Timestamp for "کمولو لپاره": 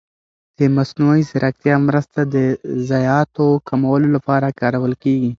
3.67-4.55